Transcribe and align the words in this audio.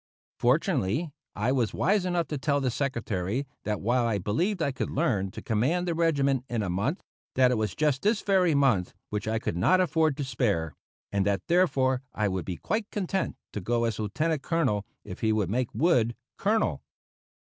Fortunately, 0.39 1.11
I 1.35 1.51
was 1.51 1.75
wise 1.75 2.05
enough 2.05 2.25
to 2.29 2.37
tell 2.39 2.59
the 2.59 2.71
Secretary 2.71 3.45
that 3.65 3.81
while 3.81 4.07
I 4.07 4.17
believed 4.17 4.59
I 4.59 4.71
could 4.71 4.89
learn 4.89 5.29
to 5.29 5.43
command 5.43 5.87
the 5.87 5.93
regiment 5.93 6.43
in 6.49 6.63
a 6.63 6.71
month, 6.71 7.03
that 7.35 7.51
it 7.51 7.57
was 7.59 7.75
just 7.75 8.01
this 8.01 8.23
very 8.23 8.55
month 8.55 8.95
which 9.09 9.27
I 9.27 9.37
could 9.37 9.55
not 9.55 9.79
afford 9.79 10.17
to 10.17 10.23
spare, 10.23 10.73
and 11.11 11.23
that 11.27 11.45
therefore 11.45 12.01
I 12.15 12.27
would 12.29 12.45
be 12.45 12.57
quite 12.57 12.89
content 12.89 13.35
to 13.53 13.61
go 13.61 13.83
as 13.83 13.99
Lieutenant 13.99 14.41
Colonel, 14.41 14.87
if 15.03 15.19
he 15.19 15.31
would 15.31 15.51
make 15.51 15.69
Wood 15.71 16.15
Colonel. 16.35 16.81